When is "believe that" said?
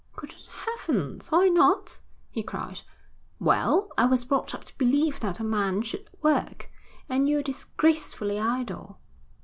4.79-5.39